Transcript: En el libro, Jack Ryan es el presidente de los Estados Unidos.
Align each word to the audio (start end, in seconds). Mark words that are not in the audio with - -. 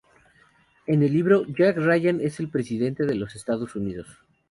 En 0.87 1.03
el 1.03 1.13
libro, 1.13 1.45
Jack 1.55 1.77
Ryan 1.77 2.21
es 2.21 2.39
el 2.39 2.49
presidente 2.49 3.05
de 3.05 3.13
los 3.13 3.35
Estados 3.35 3.75
Unidos. 3.75 4.07